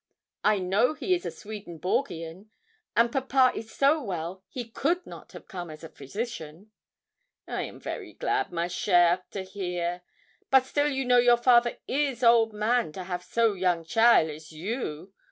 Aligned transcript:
I 0.43 0.57
know 0.57 0.95
he 0.95 1.13
is 1.13 1.27
a 1.27 1.29
Swedenborgian; 1.29 2.49
and 2.97 3.11
papa 3.11 3.51
is 3.55 3.71
so 3.71 4.01
well 4.03 4.43
he 4.49 4.67
could 4.67 5.05
not 5.05 5.33
have 5.33 5.47
come 5.47 5.69
as 5.69 5.83
a 5.83 5.89
physician.' 5.89 6.71
'I 7.47 7.61
am 7.61 7.79
very 7.79 8.13
glad, 8.13 8.51
ma 8.51 8.63
chère, 8.65 9.21
to 9.29 9.43
hear; 9.43 10.01
but 10.49 10.65
still 10.65 10.89
you 10.89 11.05
know 11.05 11.19
your 11.19 11.37
father 11.37 11.77
is 11.87 12.23
old 12.23 12.51
man 12.51 12.91
to 12.93 13.03
have 13.03 13.21
so 13.23 13.53
young 13.53 13.83
cheaile 13.85 14.33
as 14.33 14.51
you. 14.51 15.13